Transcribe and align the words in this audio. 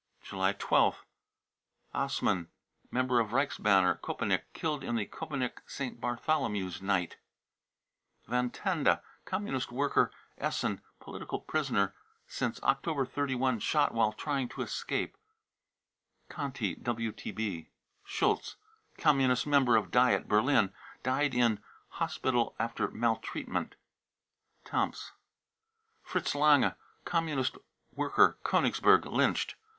July 0.23 0.49
1 0.51 0.55
2th. 0.57 0.95
assmann, 1.93 2.47
member 2.89 3.19
of 3.19 3.33
Reichsbanner, 3.33 4.01
Kopenick, 4.01 4.51
killed 4.51 4.83
in 4.83 4.95
the 4.95 5.05
Kopenick" 5.05 5.61
St. 5.77 6.01
Bartholomew's 6.01 6.81
night." 6.81 7.17
(See 7.19 8.31
report] 8.31 8.31
van 8.31 8.49
tende, 8.49 8.99
Communist 9.25 9.71
worker, 9.71 10.11
Essen, 10.39 10.81
political 10.99 11.39
prisoner 11.39 11.93
since 12.25 12.59
October 12.63 13.01
1931, 13.01 13.59
shot" 13.59 13.93
while 13.93 14.11
trying 14.11 14.49
to 14.49 14.63
escape." 14.63 15.15
(Conti* 16.29 16.73
j 16.73 16.81
WTB.) 16.81 17.67
schulz, 18.03 18.55
Communist 18.97 19.45
member 19.45 19.75
of 19.75 19.91
Diet, 19.91 20.27
Berlin, 20.27 20.73
died 21.03 21.35
in' 21.35 21.59
hospital 21.89 22.55
after 22.57 22.87
maltreatment. 22.89 23.75
(Temps.) 24.65 25.11
fritz 26.01 26.33
lange, 26.33 26.73
Communist 27.05 27.59
worker, 27.93 28.39
Konigsberg, 28.43 29.05
lynched. 29.05 29.53